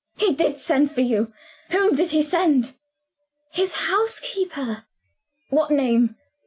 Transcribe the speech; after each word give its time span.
He 0.17 0.33
did 0.33 0.57
send 0.57 0.89
for 0.89 1.01
you. 1.01 1.31
Whom 1.69 1.93
did 1.93 2.09
he 2.09 2.23
send?" 2.23 2.73
"His 3.51 3.75
housekeeper." 3.87 4.87
"What 5.51 5.69
name?" 5.69 6.15